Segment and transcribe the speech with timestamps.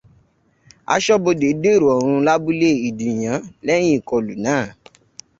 [0.93, 4.63] Aṣọ́bodè dèrò ọ̀rùn lábúlé Ìdìyán lẹ́yìn ìkọlù náà.